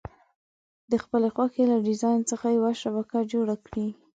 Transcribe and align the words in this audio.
د 0.91 0.93
خپلې 1.03 1.27
خوښې 1.35 1.63
له 1.71 1.77
ډیزاین 1.87 2.19
څخه 2.31 2.47
یوه 2.57 2.71
شبکه 2.81 3.19
جوړه 3.31 3.55
کړئ. 3.65 3.87